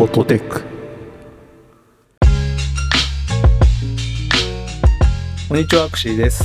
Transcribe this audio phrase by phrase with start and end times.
[0.00, 0.62] フォトテック
[5.46, 6.42] こんにちはアクシーです。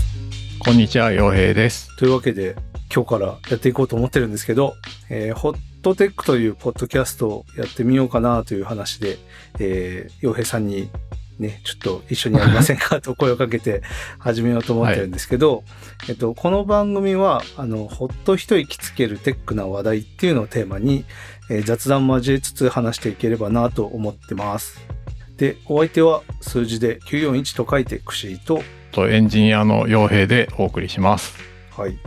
[0.60, 1.96] こんにちは、洋平です。
[1.96, 2.58] というわけで
[2.94, 4.74] 今日からやっていこうと思ってるんですけど、
[5.10, 9.18] えー、ホットテックというポッドキャストをやってみようかなという話で、
[9.60, 10.90] えー、洋平さんに
[11.40, 13.82] ね、ちょっと一緒にやりませんかと声をかけて
[14.20, 15.64] 始めようと思ってるんですけど、
[16.08, 21.04] えっと、この番組は、あの、ほっと一息つけるテックな話題っていうのをテーマに、
[21.50, 24.80] えー雑談交えつつ話していければなと思ってます。
[25.38, 28.62] で、お相手は数字で941と書いてクシーと、
[28.92, 31.36] とエンジニアの洋平でお送りします。
[31.72, 32.00] はい。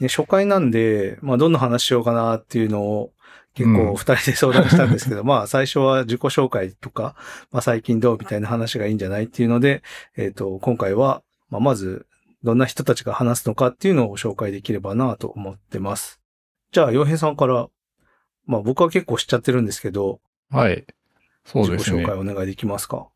[0.00, 3.12] ね、初回なんで、まあ、どんな話しようかなっていうのを
[3.54, 7.14] 結構うん二人で相談したんですけど、 まあ、最初は自己紹介とか、
[7.52, 9.82] まあ、最近どうみたいな話がいいんじゃないっていうので、
[10.16, 12.06] えっ、と、今回は、まあ、まず、
[12.42, 16.20] どんな人たちが話すのかっていうのを紹介できればなと思ってます。
[16.72, 17.68] じゃあ、洋平さんから、
[18.46, 20.84] まあ、僕は結構知っちゃってるんですけど、はい。
[21.44, 22.32] そうですね自己紹介。
[22.32, 23.06] お願いできますか？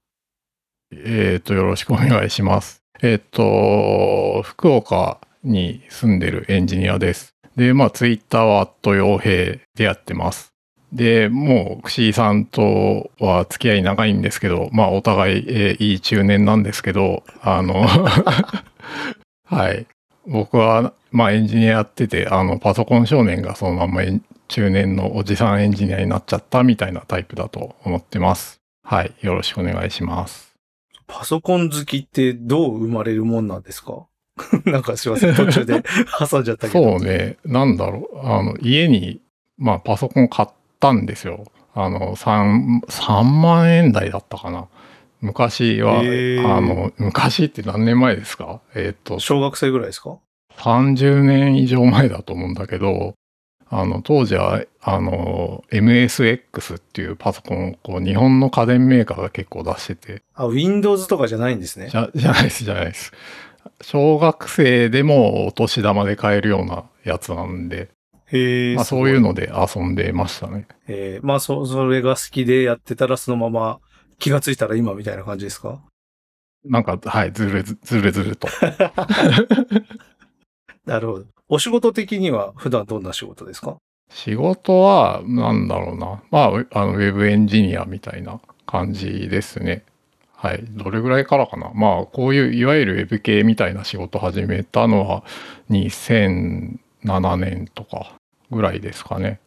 [0.93, 2.83] えっ、と、よろしくお願いします。
[3.03, 7.35] えっ、と、福岡に住んでるエンジニアです。
[7.57, 10.53] で、まあ、ツイッターは、アット洋平でやってます。
[10.93, 17.85] で、もう、くしーさんとは付き合い長いんですけど、まあ、お互い、えーいい中年なんですけど、あの、
[19.45, 19.87] はい。
[20.27, 28.61] 僕は、まあ、エンジニアやってて、あの、パソコン少年がそのまんまエン中年のおじさんエンジニアになっちゃったみたいなタイプだと思ってます。
[28.83, 29.13] はい。
[29.21, 30.55] よろしくお願いします。
[31.07, 34.07] パソコン好きってどう生まれるもんなんですか？
[34.65, 35.83] なんかすいません、途中で
[36.31, 36.99] 挟んじゃったけど。
[36.99, 39.21] そうね、なんだろう、あの、家に、
[39.59, 40.49] まあ、パソコン買っ
[40.81, 41.45] たんですよ。
[41.75, 44.69] あの、3、3万円台だったかな。
[45.21, 46.03] 昔は、あ
[46.61, 48.61] の、昔って何年前ですか？
[48.77, 50.19] えっ、と、小学生ぐらいですか
[50.57, 53.15] ？30年以上前だと思うんだけど、
[53.71, 61.97] あの、当時は、あの、MSX っていうパソコンを、こう、日本の家電メーカーが結構出してて、あ、Windows とかじゃないんですねじ。
[61.97, 63.13] ゃ、じゃないです、じゃないです。
[63.83, 67.91] 小学生でもお年玉で買えるようなやつなんで、
[68.33, 68.75] へえ。
[68.77, 70.67] まあ、そういうので遊んでましたね。
[70.87, 73.79] えーまあ、そ、それが好きでやってたらそのまま
[74.19, 75.81] 気がついたら今みたいな感じですか？
[76.65, 78.49] なんか、はい、ずるずずるずると。
[80.89, 81.27] なるほど。
[81.49, 83.77] お仕事的には普段どんな仕事ですか？
[84.11, 86.23] 仕事は、なんだろうな。
[86.31, 89.85] まあ、ウあのウェブエンジニアみたいな感じですね。
[90.35, 90.65] はい。
[90.71, 91.71] どれぐらいからかな？
[91.75, 95.25] まあ、こういう、いわゆるウェブ系みたいな仕事始めたのは、
[95.71, 98.13] 2007年とか
[98.51, 99.41] ぐらいですかね。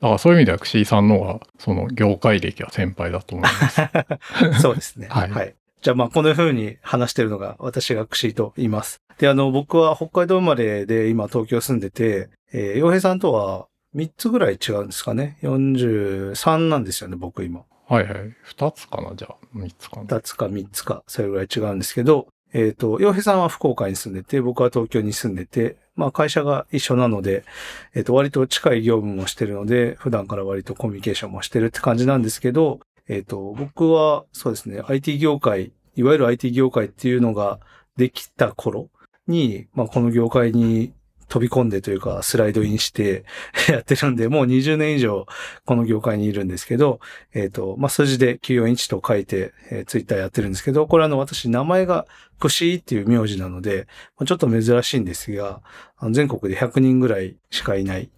[0.00, 3.82] だからそういう意味では、クシーさんの方が、その業界歴は先輩だと思います。
[4.62, 5.08] そうですね。
[5.10, 9.00] はいじゃあまあこの風に話してるのが私がクシーと言います。
[9.18, 17.64] で、あの僕は北海道生まれで今東京住んでて、えー、洋平さんとは3つぐらい違うんですかね？43なんですよね、僕今。
[17.88, 18.36] はいはい。
[18.42, 20.02] 二つかなじゃあ、三つかな。
[20.04, 27.44] 2つか3つか、それぐらい違うんですけど、えっ、と、洋平さんは福岡に住んでて、僕は東京に住んでて、まあ会社が一緒なので、
[27.94, 37.58] えっ、と、割と近い業務もしてるので、普段から割とコミュニケーションもしてるって感じなんですけど、えっ、と、僕はそうですね、IT 業界、いわゆる IT 業界っていうのが
[37.96, 38.88] できた頃
[39.26, 40.92] に、まあこの業界に
[41.28, 43.24] 飛び込んでというか、スライドインして
[43.68, 45.26] やってるんで、もう20年以上
[45.64, 47.00] この業界にいるんですけど、
[47.34, 52.06] えっ、と、まあ、数字で941と書いて、えー、ツイッターやってるんですけど、これあの、私、名前が
[52.40, 53.86] クシーっていう名字なので、
[54.24, 55.60] ちょっと珍しいんですが、
[56.10, 58.10] 全国で100人ぐらいしかいない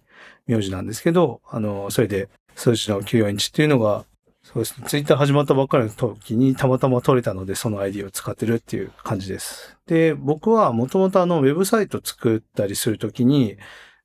[0.47, 4.05] 名字なんですけど、あの、それで数字の941っていうのが、
[4.53, 9.77] そうですね、ツイッター始まったばっかりの時にたまたま取れたので、その ID を使ってるっていう感じです。
[9.87, 13.57] で、僕はもともとあの、ウェブサイト作ったりするときに、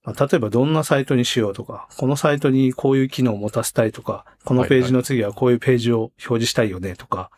[0.04, 7.30] まあ例えばどんなサイトにしようとか、このサイトにこういう機能を持たせたいとか、このページの次はこういうページを表示したいよねとか、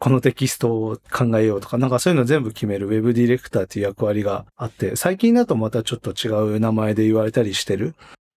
[0.00, 7.94] このテキストを考えようとか、なんかそういうの全部決める Web ディレクターっていう役割があって、最近だとまたちょっと違う名前で言われたりしてる。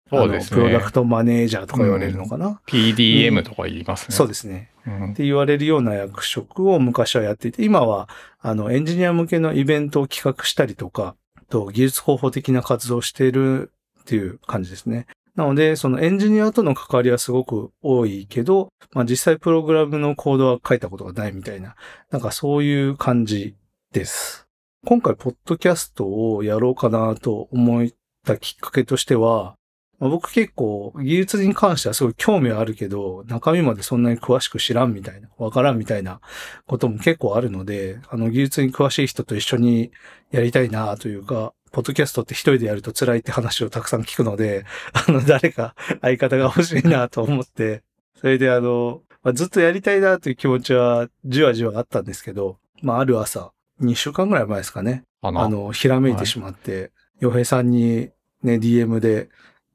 [0.09, 0.61] そうですね。
[0.61, 4.15] プロダクトマネージャーとか言われるのかな、PDM とか言いますね。
[4.15, 4.71] そうですね。
[4.87, 8.09] うんって言われるような役職を昔はやっていて、今は、
[8.39, 11.15] あの、エンジニア向けのイベントを企画したりとか、
[11.49, 13.71] と技術広報的な活動をしている
[14.01, 15.07] っていう感じですね。
[15.35, 21.75] なので、そのエンジニアとの関わりはすごく多いけど、まあ実際プログラムのコードは書いたことがないみたいな、
[22.11, 23.55] なんかそういう感じ
[23.91, 24.47] です。
[24.85, 27.87] 今回、ポッドキャストをやろうかなと思っ
[28.25, 29.55] たきっかけとしては、
[29.99, 36.21] まあ僕結構技術に関してはすごい興味はあるけど、中身までそんなに詳しく知らんみたいな、わからんみたいな
[36.67, 39.91] ことも結構あるので、あの技術に詳しい人と一緒に
[40.31, 47.83] やりたいなというか、ポッドキャストって一人でやると辛いって話をたくさん聞くので、 あの誰か相方が欲しいなと思って、
[48.19, 53.51] それであの、まあ、ずっとやりたいなという気持ちはじわじわあったんですけど、まあ、ある朝、
[53.81, 55.03] 2週間ぐらい前ですかね。
[55.21, 58.09] あの、ひらめいてしまって、洋、平さんに
[58.43, 59.29] ね、DM で、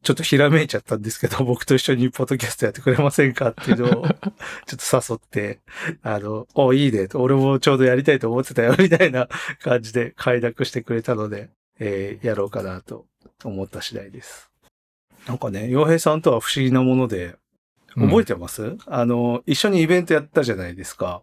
[0.05, 4.07] ちょっとひらめいちゃったんですけど、 僕と一緒にポッドキャストやってくれませんかっていうのを、
[4.67, 5.61] ちょっと誘って、
[6.03, 9.29] あの、お、いいねと、俺もちょうどやりたいと思ってたよ、みたいな
[9.63, 11.49] 感じで快諾してくれたので、
[11.81, 13.07] えーやろうかなと
[13.43, 14.51] 思った次第です。
[15.27, 17.37] なんかね、洋平さんとは不思議なもので、
[17.97, 21.23] 覚えてます、あの、一緒にイベントやったじゃないですか。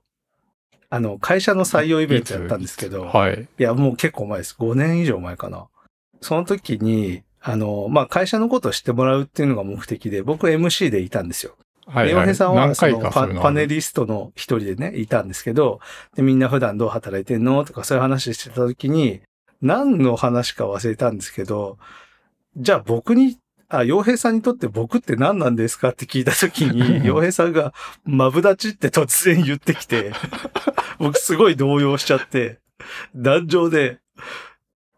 [0.89, 3.47] あの、会社の採用イベントやったんですけど、はい。
[3.59, 4.55] いや、もう結構前です。
[4.59, 5.67] 5年以上前かな。
[6.21, 11.57] その時に、あの、まあ、会社のことを知ってもらうっていうのが目的で、僕 MC でいたんですよ。
[11.87, 12.23] はい、はい。
[12.23, 15.79] 平さんは何そのパパネリストの一人でね、いたんですけど、
[16.15, 19.21] でみんな普段どう働いてんのとかそういう話してた時に、
[19.61, 21.77] 何の話か忘れたんですけど、
[22.57, 23.37] じゃあ僕に、
[23.69, 27.73] あ、洋平さんにとって僕って何なんですかって聞いた時に、 洋平さんが、
[28.03, 30.11] マブダチって突然言ってきて、
[30.99, 32.59] 僕すごい動揺しちゃって、
[33.15, 33.99] 壇上で、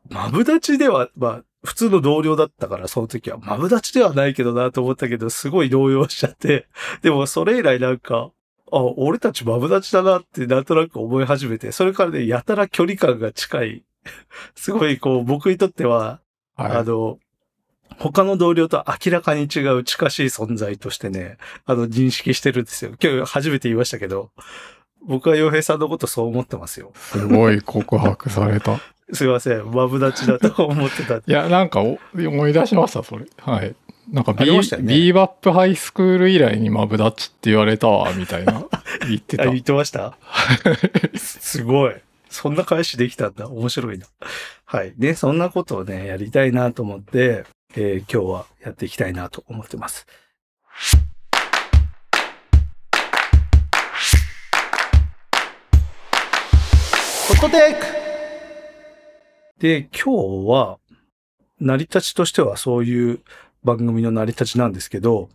[0.10, 6.68] マブダチでは、まあ、普通の同僚だったから、その時は、マブダチではないけどなと思ったけど、すごい動揺しちゃって、
[7.02, 8.32] でもそれ以来なんか、
[8.72, 13.84] あ、俺たちマブダチだなってなんとなく思い始めて、それからね、やたら距離感が近い。
[14.56, 16.20] すごい、こう、僕にとっては、
[16.56, 16.72] はい。
[16.72, 17.18] あの、
[17.98, 22.92] 他の同僚と明らかに違う近しい存在としてね、あの、認識してるんですよ。
[23.02, 24.32] 今日初めて言いましたけど、
[25.06, 26.92] 僕は洋平さんのことそう思ってますよ。
[26.96, 28.80] すごい告白された。
[29.12, 29.72] いすいません。
[29.72, 31.22] マブダチだと 思ってた。
[31.26, 33.26] や、なんかお思い出しました、それ。
[33.40, 33.76] はい。
[34.12, 38.66] なんかビねー、ビーバップハイスクール以来にマブダチって言われたわ、みたいな。
[39.08, 39.44] 言ってた。
[39.44, 40.18] あ、言ってました？
[41.16, 41.96] す すごい。
[42.30, 43.48] そんな返しできたんだ。
[43.48, 44.08] 面白いな。
[44.66, 44.94] はい。
[44.98, 47.46] で、そんなことをね、やりたいなと思って、
[47.76, 50.06] えー今日はやっていきたいなと思ってます。
[57.28, 58.03] ホットテイク
[59.64, 60.78] で、今日は、
[61.62, 63.22] 成り立ちとしてはそういう
[63.64, 65.30] 番組の成り立ちなんですけど、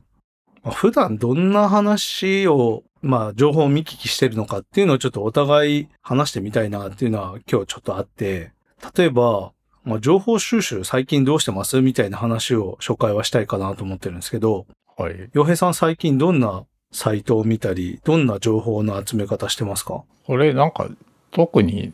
[0.63, 8.53] まあ普段どんな話を、まあ、情報を見聞きしてるのかっていうのをちょっとお互い話してみたいなっていうのは今日ちょっとあって、
[8.99, 9.53] 例えば、
[9.85, 14.67] まあ、情報収集最近どうしてますみたいな話を紹介はしたいかなと思ってるんですけど、
[14.99, 15.31] はい。
[15.33, 20.03] 洋平さん最近どんなサイトを見たり、どんな情報の集め方してますか？
[20.27, 20.87] これなんか、
[21.31, 21.93] 特に、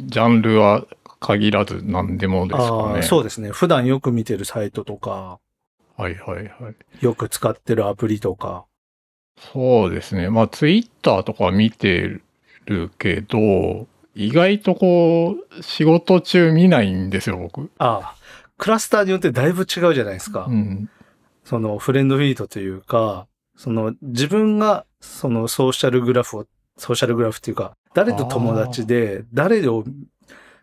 [0.00, 0.86] ジャンルは
[1.20, 3.00] 限らず何でもですかあね。
[3.00, 3.50] あそうですね。
[3.50, 5.40] 普段よく見てるサイトとか、
[5.96, 7.04] はいはいはい。
[7.04, 8.66] よく使ってるアプリとか。
[9.52, 10.30] そうですね。
[10.30, 12.20] まあ、ツイッターとか見て
[12.66, 17.70] るけど、意外とこう、仕事中見ないんですよ、僕。
[17.78, 18.14] ああ、
[18.58, 20.46] クラスターによってだいぶ違うじゃないですか。
[20.48, 20.90] うん。
[21.44, 23.26] そのフレンドフィードというか、
[23.56, 29.84] その自分がそのソーシャルグラフを、ソーシャルグラフっていうか、誰と友達で、誰を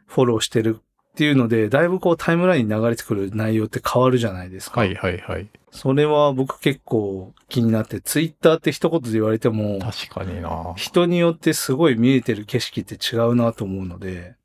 [0.07, 0.79] フォローしてる
[1.15, 4.81] っていうので、だいぶこうタイムラインに流れてくる内容って変わるじゃないですか。
[4.81, 5.47] はいはいはい。
[5.71, 10.73] それは僕結構気になって、ツイッターって一言で言われても、確かにな。
[10.75, 14.35] 人によってすごい見えてる景色って違うなと思うので。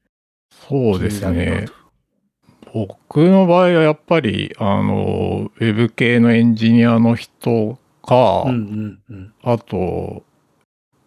[0.69, 1.67] そうですね。
[2.73, 9.35] 僕の場合はやっぱり、あの、ウェブ系のエンジニアの人か、うんうんうん。
[9.43, 10.23] あと、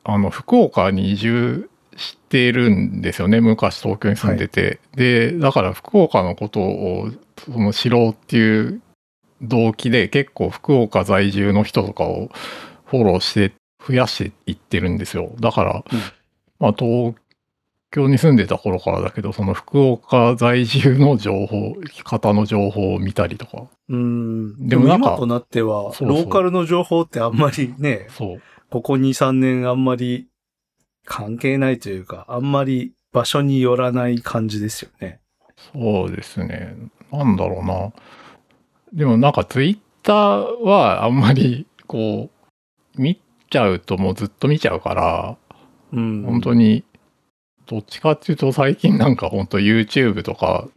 [0.04, 3.42] あの、福岡に移住してるんですよね。
[3.42, 4.80] 昔東京に住んでて。
[4.96, 7.12] で、だから福岡のことを、
[7.46, 8.82] その知ろうっていう
[9.42, 12.30] 動機で結構福岡在住の人とかを
[12.86, 13.54] フォローして
[13.86, 15.34] 増やしていってるんですよ。
[15.40, 16.00] だから、うん
[16.60, 17.16] まあ東
[17.92, 23.68] 京に住んでた頃からだけど、その福岡在住の情報、方の情報を見たりとか。
[23.90, 24.68] うん。
[24.68, 28.42] でもなんか今となっては、ローカルの情報ってあんまりね、そう。
[28.72, 30.28] ここ2、3年あんまり
[31.06, 35.20] 関係ないというか、あんまり場所によらない感じですよね。
[35.74, 36.76] そうですね。
[37.12, 37.94] なんだろうな。
[38.94, 42.30] でもなんかツイッターはあんまりこ
[42.98, 43.20] う、見
[43.50, 45.38] ちゃうともうずっと見ちゃうから、
[45.92, 46.24] うん。
[46.24, 46.84] 本当に、
[47.66, 50.68] どっちかっていうと最近なんか本当 YouTube とか、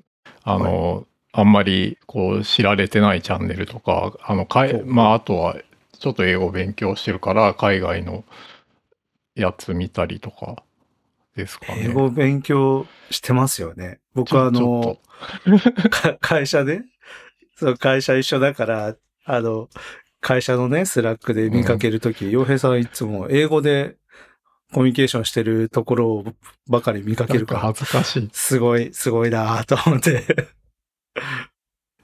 [0.45, 5.56] あの、あんまりこう知られてないチャンネルとか、あの、かまああとは
[5.99, 8.25] ちょっと英語勉強してるから海外の
[9.37, 10.64] やつ見たりとか
[11.37, 11.85] ですかね。
[11.85, 14.00] 英語勉強してますよね。
[14.14, 14.99] 僕はあの
[16.21, 16.83] 会社で、
[17.57, 19.69] そう、会社一緒だから、あの、
[20.21, 23.97] 会社のね、 Slack で見かけるとき、洋平さんいつも英語で
[24.73, 26.25] コミュニケーションしてるところを
[26.69, 28.28] ばかり見かけるから、恥ずかしい。
[28.33, 30.47] すごい、すごいなぁと思って、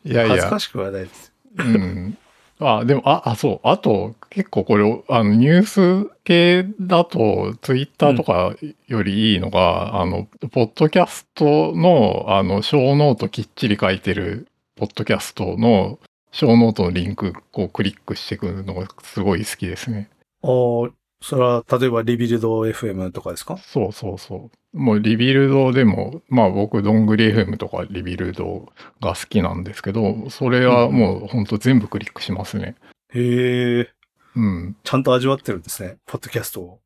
[0.05, 1.33] いやいや恥ずか、しくはないです。
[1.59, 2.19] うん。
[2.65, 3.61] あ、でも、あ、あ、そう。
[3.69, 8.55] あと、結構これ、あの、ニュース系だと、ツイッターとか
[8.87, 15.99] よりいいのが、あの、ポッドキャストの、あの、 show note きっちり書いてる、ポッドキャストの、
[16.33, 20.09] show note のリンク、こう、クリックしていくのがすごい好きですね。
[20.43, 20.91] ああ、
[21.23, 23.57] それは、例えばリビルド FM とかですか？
[23.59, 24.51] そうそうそう。
[24.73, 32.75] もう Rebuild でも、まあ僕、どんぐり FM とか Rebuild が好きなんですけど、それはもうほんと全部クリックしますね。
[33.13, 33.91] へえ、
[34.35, 34.77] うん。
[34.83, 36.81] ちゃんと味わってるんですね、ポッドキャストを。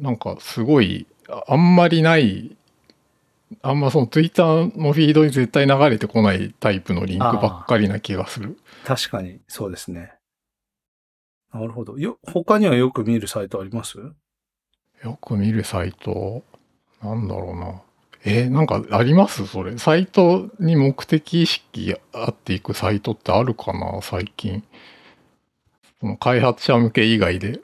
[0.00, 2.56] なんかすごい、ああんまりない、
[3.62, 8.56] あんまそのツイッターのフィードに絶対流れてこないタイプのリンクばっかりな気がする。
[8.84, 10.12] 確かに、そうですね。
[11.52, 11.98] なるほど。
[11.98, 13.98] よ、他にはよく見るサイトあります？
[15.02, 16.44] よく見るサイト、
[17.02, 17.82] なんだろうな。
[18.24, 19.46] えーなんかあります？
[19.46, 19.78] それ。
[19.78, 24.00] サイトに目的意識あっていくサイトってあるかな？
[24.02, 24.64] 最近。
[26.00, 27.60] その開発者向け以外で。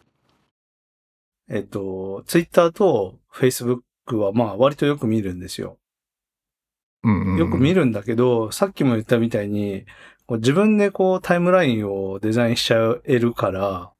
[1.50, 5.78] えっと、ツイッターとフェイスブックはまあ割とよく見るんですよ。
[7.02, 9.84] うんうんうん、よく見るんだけど、さっきも言ったみたいに、
[10.26, 13.92] こう自分でこうタイムラインをデザインしちゃえるから、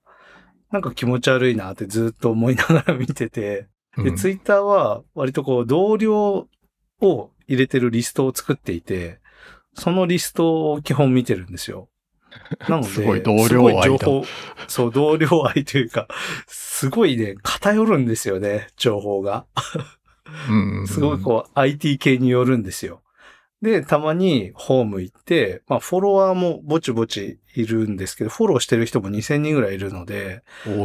[0.70, 6.48] なんか気持ち悪いなってずっと思いながら見てて、で、うんツイッターは割とこう同僚
[7.00, 9.20] を入れてるリストを作っていて、
[9.74, 11.88] そのリストを基本見てるんですよ。
[12.68, 14.24] なので、 すごい同僚愛情報、
[14.66, 16.08] そう、同僚愛というか、
[16.46, 19.46] すごいね、偏るんですよね、情報が。
[20.48, 23.01] うんうんうんすごいこう IT 系によるんですよ。
[23.62, 30.42] で、たまにホーム行って、まあフォロワーもぼちぼちいるんですけど、フォローしてる人も2000人ぐらいいるので、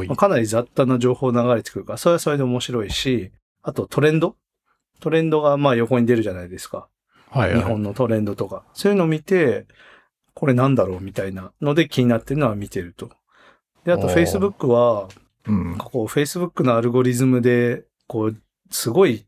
[0.07, 0.15] まあ。
[0.15, 3.31] かなり雑多な情報流れてくるから、それはそれで面白いし、
[3.63, 4.35] あとトレンド？
[4.99, 6.87] トレンドがまあ横に出るじゃないですか。
[7.29, 7.59] はいはい。
[7.59, 8.63] 日本のトレンドとか。
[8.73, 9.65] そういうのを見て、
[10.35, 13.09] これなんだろうみたいなので気になってるのは見てると。
[13.85, 15.07] で、あと Facebook は、
[15.47, 15.77] うん。
[15.77, 18.37] こう Facebook のアルゴリズムで、こう、
[18.69, 19.25] すごい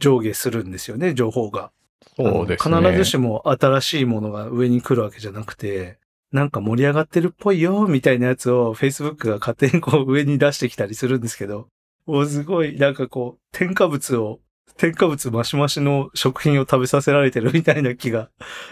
[0.00, 1.70] 上下するんですよね、情報が。
[2.16, 2.76] そうですね。
[2.76, 5.98] 必ずしも新しいものが上に来るわけじゃなくて、
[6.32, 11.68] なんか盛り上がってるっぽいよ、みたいなやつを Facebook が勝手にこう上に出してきたりするんですけど、
[12.06, 14.40] もうすごい、なんかこう、添加物を、
[14.76, 18.30] 添加物マシマシの食品を食べさせられてるみたいな気が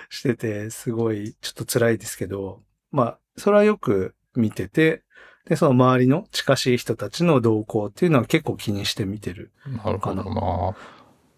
[0.08, 5.02] してて、すごいちょっと辛いですけど、まあ、それはよく見てて、
[5.48, 9.52] で、その周りの近しい人たちの動向っていうのは結構気にして見てる。
[9.84, 10.76] なるほどな。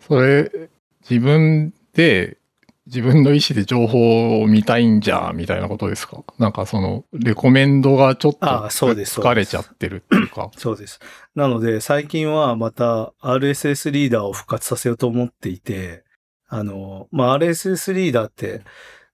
[0.01, 0.71] それ、
[1.09, 2.39] 自分で、
[2.87, 6.23] 自分の意思で情報を見たいんじゃ、みたいなことですか？
[6.39, 10.51] なんかその、レコメンドがちょっと疲れちゃってるっていうか。
[10.57, 11.01] そうです。
[11.35, 16.05] なので、最近はまた RSS リーダーを復活させようと思っていて、
[16.49, 18.63] あの、まあ、RSS リーダーって、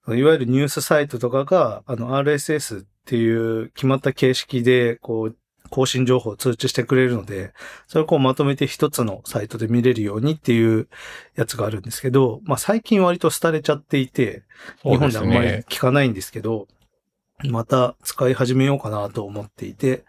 [0.07, 5.35] いわゆるニュースサイトとかが、あの、RSS っていう決まった形式で、こう、
[5.69, 7.53] 更新情報を通知してくれるので、
[7.87, 10.87] それをこうまとめて一つのサイトで見れるようにっていう
[11.35, 14.43] やつがあるんですけど、まあ、最近割と廃れちゃっていて、
[14.83, 15.65] 日本であんまりね。
[15.69, 16.67] 聞かないんですけど、
[17.43, 20.05] また使い始めようかなと思っていて、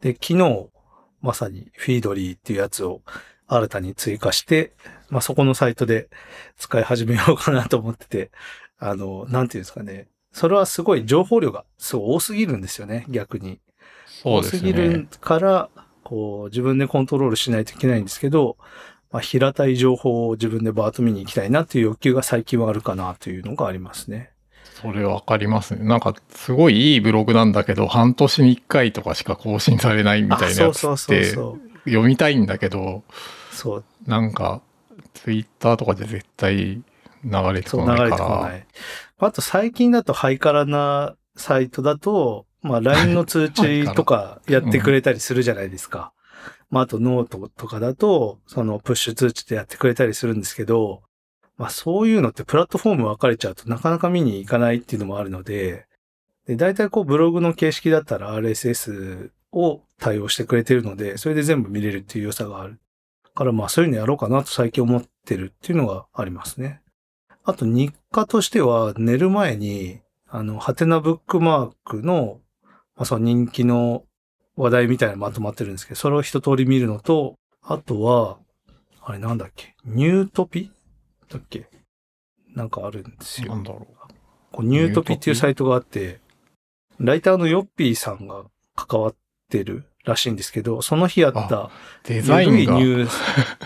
[0.00, 0.68] で、昨日、
[1.20, 3.02] まさにフィードリーっていうやつを
[3.48, 4.72] 新たに追加して、
[5.10, 6.08] まあ、そこのサイトで
[6.56, 8.30] 使い始めようかなと思ってて、
[8.78, 10.08] あの、なんていうんですかね。
[10.32, 13.60] それはすごい情報量がすごい多すぎるんですよね、逆に。
[14.22, 15.08] そうです多すぎるね。
[15.20, 15.68] から、
[16.02, 18.56] こう、自分でコントロールしないといけないんですけど、
[19.10, 24.30] まあ、平たい情報を自分でバーッと見に行きたいなっていう欲求が最近はあるかなというのがありますね。
[24.80, 25.84] それわかりますね。
[25.84, 31.90] なんか、すごいいいブログなんだけど、半年に一回とかしか更新されないみたいなやつあそうそうそうって、そう。
[31.90, 33.02] 読みたいんだけど、
[33.50, 34.62] そう、なんか、
[35.14, 36.82] ツイッターとかで絶対流
[37.52, 38.16] れてそう、こない流れから。
[38.16, 38.66] てこない。
[39.18, 46.12] あと最近だとハイカラなサイトだと、まあ LINE の通知とかやってくれたりするじゃないですか。
[46.70, 51.02] まああとノートとかだと、そのプッシュ通知でやってくれたりするんですけど、
[51.56, 55.86] まあそういうのってプラットフォーム分かれちゃうとなかなか見に行かないっていうのもあるので、
[56.46, 62.80] で、大体こうブログの形式だったら RSS を対応してくれてるので、それで全部見れるっていう良さがある。
[63.24, 66.80] だからまあそういうのやろうかなと最近思ってるっていうのがありますね。
[67.44, 72.40] あと日課としては寝る前に、あの、ハテナブックマークの、
[72.98, 74.04] まあ、その人気の
[74.56, 78.38] 話題みたいなのまとまってるんですけど、それを一通り見るのと、あとは、
[79.02, 79.74] あれなんだっけ？
[79.84, 80.70] ニュートピ？
[81.30, 81.68] だっけ？
[82.54, 83.54] なんかあるんですよ。
[83.54, 83.86] なんだろ
[84.52, 86.20] こうニュートピっていうサイトがあって、
[86.98, 89.14] ライターのヨッピーさんが関わっ
[89.48, 91.70] てるらしいんですけど、その日あったう。
[92.04, 93.20] デザインがニュース、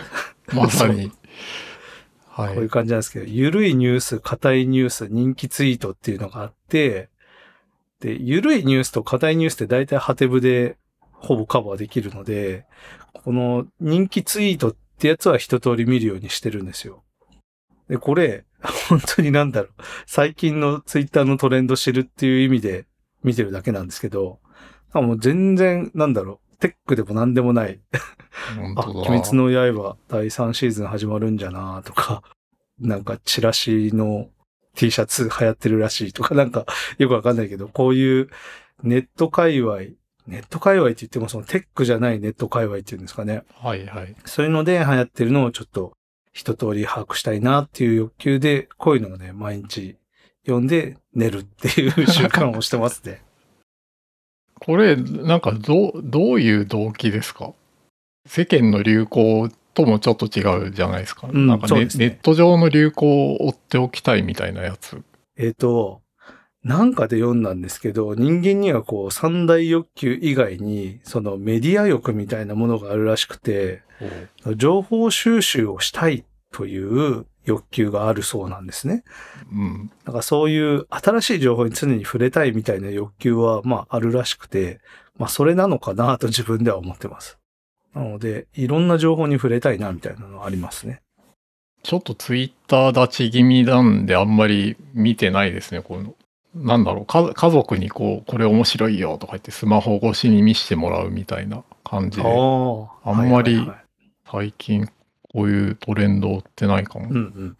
[0.55, 1.11] まさに。
[2.29, 2.69] は こういうい。
[2.69, 7.09] 感じなんですけど、ゆるいニュース、硬いニュース、人気ツイートっていうのがあって、
[8.03, 10.75] で、ゆるいニュースと硬いニュースって大体ハテブで
[11.13, 12.65] ほぼカバーできるので、
[13.13, 17.03] この人気ツイートってやつは一通り見るようにしてるんですよ。
[17.87, 18.43] で、これ、
[18.89, 19.71] 本当になんだろう、
[20.05, 22.85] 最近のツイッターのトレンド知るっていう意味で
[23.23, 24.39] 見てるだけなんですけど、
[24.93, 27.79] もう全然、なんだろう、テックでも何でもない。
[28.75, 28.89] あ。
[28.89, 32.21] 鬼滅の刃第3シーズン始まるんじゃなとか、
[32.79, 34.27] なんかチラシの
[34.75, 36.65] T シャツ流行ってるらしいとか、なんか
[36.97, 38.29] よくわかんないけど、こういう
[38.83, 39.77] ネット界隈、
[40.27, 43.43] ネット界隈って言ってもそのテックじゃないネット界隈っていうんですかね。
[43.53, 44.15] はいはい。
[44.25, 45.93] そういうので流行ってるのをちょっと
[46.31, 49.97] 一通り把握したいなっていう欲求で、こういうのをね、毎日
[50.45, 53.21] 読んで寝るっていう習慣をしてますね。
[54.59, 57.53] これ、なんかどう、どういう動機ですか？
[58.25, 61.27] 世間の流行ともちょっと違うじゃないですか。
[61.31, 65.01] うんなんかねネット上の流行を追っておきたいみたいなやつ。
[65.35, 66.01] えっと、
[66.63, 73.81] なんかで読んだんですけど、人間にはこう三大欲求以外に、そのメディア欲みたいなものがあるらしくて、
[74.55, 79.03] 情報収集をしたいという欲求があるそうなんですね。
[79.51, 79.91] うん。
[80.05, 84.79] だからそういう新しい情報に常に触れたいみたいな欲求は、まああるらしくて、
[85.17, 87.37] まあそれなのかなと自分では思ってます。
[87.93, 91.01] なので、いろんな情報に触れたいなみたいなのはありますね。
[91.83, 95.81] ちょっとツイッター立ち気味なんであんまり見てないですね。
[95.81, 96.15] この
[96.55, 103.67] なんだろうか家族にこう、これ面白いよとか言ってスマホ越しに見せてもらうみたいな感じで、あんまり
[104.31, 104.87] 最近
[105.33, 107.07] こういうトレンド追ってないかも。
[107.09, 107.57] うんうん。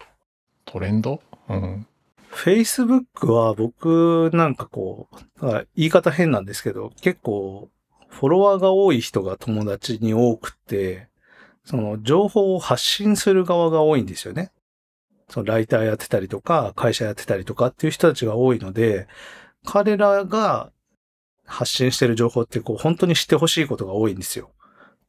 [0.65, 1.21] トレンド？
[1.49, 1.87] うん。
[2.31, 5.07] Facebook は僕なんかこ
[5.41, 7.69] う、あ言い方変なんですけど、結構
[8.13, 11.07] フォロワーが多い人が友達に多くて、
[11.65, 14.51] その情報を発信する側が多いんですよね。
[15.29, 19.07] そのライターやってたりとか、会社やってたりとかっていう人たちが多いので、
[19.65, 20.71] 彼らが
[21.45, 24.51] 発信してる情報ってこう本当に知ってほしいことが多いんですよ。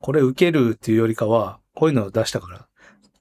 [0.01, 2.67] これ受けるっていうよりかは、こういうのを出したから、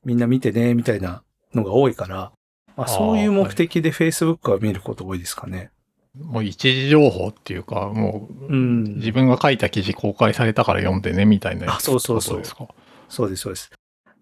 [0.06, 2.32] みんな見てね、みたいなのが多いから、
[2.78, 5.72] まあ、そういう目的で Facebook は見ること多いですかね。
[6.19, 8.84] もう一時情報っていうか、もううん。
[8.97, 12.67] 自分が書いた記事公開されたから読んでねみたいなやつあそうそうそうですか？
[13.10, 13.71] そうです、そうです。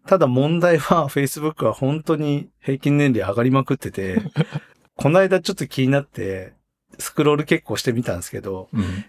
[0.08, 4.22] ただ問題は Facebook は本当に平均年齢上がりまくってて、
[4.96, 6.54] この間ちょっと気になって、
[6.98, 9.06] スクロール結構してみたんですけど、うん。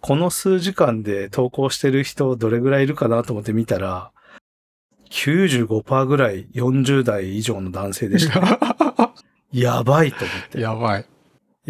[0.00, 4.12] この数時間で投稿してる人どれぐらいいるかなと思って見たら、
[5.10, 8.58] 95%ぐらい40代以上の男性でした、ね。
[9.52, 10.60] やばいと思って。
[10.60, 11.04] やばい。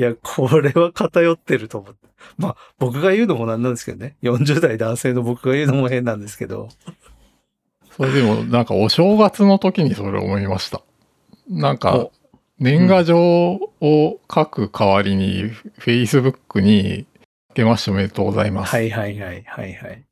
[0.01, 2.09] いや、これは偏ってると思って。
[2.39, 4.17] まあ、僕が言うのもなんなんですけどね。
[4.23, 6.71] 40代男性の僕が言うのも変なんですけど。
[7.91, 10.81] それでもなんかお正月の時にそれ思いました。
[11.51, 12.13] なんかお
[12.59, 17.05] 年賀状を書く代わりに Facebook に
[17.51, 18.71] 明けましておめでとうございます。
[18.71, 20.03] はいはいはいはいはい。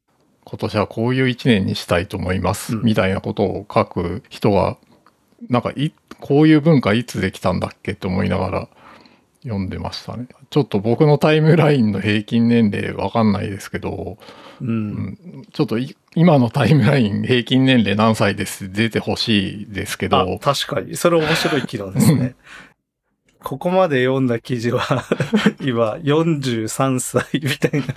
[0.44, 2.76] 今年はこういう一年にしたいと思います。
[2.76, 4.76] うんみたいなことを書く人が、
[5.48, 8.68] なんかい、こういう文化いつできたんだっけと思いながら
[9.48, 10.26] 読んでましたね。
[10.50, 14.18] ちょっと僕のタイムラインの平均年齢わかんないですけど、
[14.60, 14.64] う。
[14.64, 15.18] うんん、
[15.52, 20.96] ちょっとい今のタイムライン平均年齢何歳です出てほしいですけあど、、確かに。
[20.96, 22.34] それ面白い機能ですね。
[23.42, 24.82] ここまで読んだ記事は、
[25.60, 27.94] 今、43歳みたいな、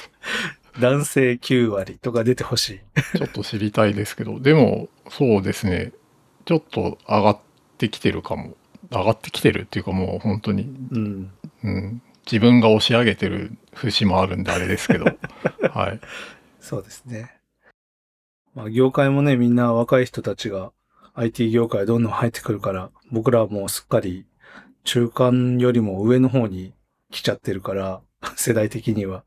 [0.80, 2.80] 男性9割とか出てほし
[3.14, 3.18] い。
[3.18, 5.92] ちょっと知りたいですけど、でもそうですね、
[6.44, 7.38] ちょっと上がっ
[7.78, 8.56] てきてるかも。
[9.00, 11.30] 上がってきてるっていうかもう本当にうん。
[11.64, 15.06] うん、自分が押し上げてる節もあるんであれですけど、
[15.72, 16.00] はい。
[16.60, 17.38] そうですね。
[18.54, 20.72] まあ、業界もね、みんな若い人たちが
[21.14, 24.26] IT 業界どんどん入ってくるから、僕らはもうすっかり
[24.84, 26.72] 中間よりも上の方に
[27.10, 28.00] 来ちゃってるから、
[28.36, 29.24] 世代的には。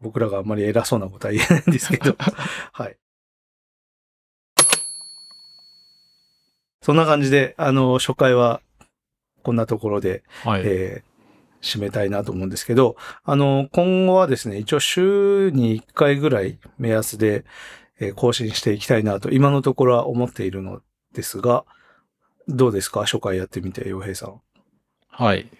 [0.00, 2.16] 僕らがあんまり偉そうなことは言えないんですけど、
[2.72, 2.96] はい。
[6.88, 8.62] そんな感じで、あの、初回は
[9.42, 10.62] こんなところで、はい。
[10.64, 11.08] えー
[11.60, 17.44] 締めたいなと思うんですけど、あの、今後はですね、一応週に1回ぐらい目安で、
[17.98, 20.80] えー更新していきたいなと、今のところは思っているの
[21.14, 21.64] ですが、
[22.46, 23.00] どうですか？
[23.00, 24.40] 初回やってみて、洋平さん。
[25.10, 25.50] はい。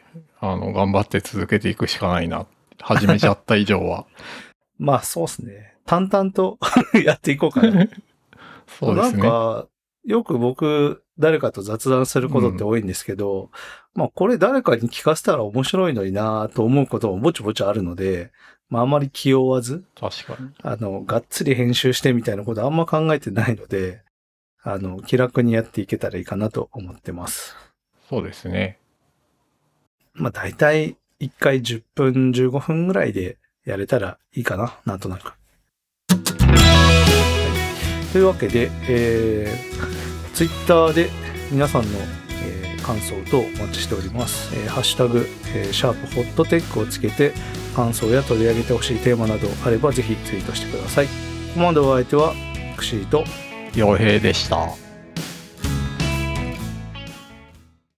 [0.41, 2.47] あの、頑張って続けていくしかないな。
[2.81, 4.07] 始めちゃった以上は。
[4.79, 5.75] まあ、そうですね。
[5.85, 6.59] 淡々と
[7.05, 7.71] やっていこうかな。
[7.73, 7.91] な ん
[8.69, 9.23] そうですね。
[9.23, 9.67] か、
[10.05, 13.51] よく僕、誰かと雑談することって多いんですけど、
[13.95, 18.31] まあ、これ誰かに聞かせたら面白いのになと思うこともぼちぼちあるので、
[18.69, 20.51] まあ、あまり気負わず、確かに。
[20.63, 24.03] あの、がっつり編集してみたいなことあんま考えてないので、
[24.63, 27.57] あの、気楽にやっていけたらいいかなと思ってます。
[28.09, 28.79] そうですね。
[30.15, 35.27] まあ大体1回10分15分ぐらいでやれたらいいかな、なんとなく。
[35.27, 35.35] は
[38.09, 39.88] い、というわけで、えー、
[40.39, 41.11] ツイッターで
[41.51, 41.99] 皆さんの、
[42.45, 44.55] えー感想とお待ちしております。
[44.55, 47.33] えーハッシュタグ、えーシャープホットテックをつけて
[47.75, 51.07] 感想や取り上げてほしいテーマなどあればぜひツイートしてください。
[51.07, 51.13] こ
[51.55, 52.35] こまでお相手は
[52.77, 53.25] クシーと
[53.75, 54.88] 洋平でした。